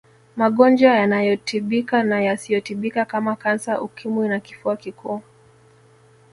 magonjwa 0.37 0.91
yanayotibika 0.95 1.97
na 2.09 2.17
yasiyotibika 2.27 3.05
kama 3.05 3.35
kansa 3.41 3.81
ukimwi 3.81 4.27
na 4.29 4.39
kifua 4.39 4.77
kikuu 4.77 5.21